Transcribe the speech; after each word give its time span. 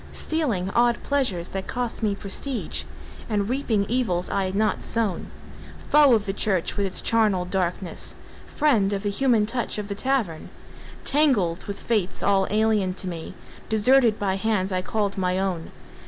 Stealing 0.11 0.71
odd 0.71 0.97
pleasures 1.03 1.49
that 1.49 1.67
cost 1.67 2.01
me 2.01 2.15
prestige, 2.15 2.85
And 3.29 3.47
reaping 3.47 3.85
evils 3.87 4.31
I 4.31 4.45
had 4.45 4.55
not 4.55 4.81
sown; 4.81 5.29
Foe 5.87 6.15
of 6.15 6.25
the 6.25 6.33
church 6.33 6.75
with 6.75 6.87
its 6.87 7.01
charnel 7.01 7.45
dankness, 7.45 8.15
Friend 8.47 8.93
of 8.93 9.03
the 9.03 9.11
human 9.11 9.45
touch 9.45 9.77
of 9.77 9.89
the 9.89 9.93
tavern; 9.93 10.49
Tangled 11.03 11.65
with 11.65 11.79
fates 11.83 12.23
all 12.23 12.47
alien 12.49 12.95
to 12.95 13.07
me, 13.07 13.35
Deserted 13.69 14.17
by 14.17 14.37
hands 14.37 14.71
I 14.71 14.81
called 14.81 15.19
my 15.19 15.37
own. 15.37 15.69